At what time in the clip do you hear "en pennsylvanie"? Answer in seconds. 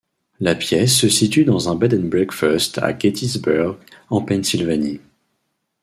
4.09-4.99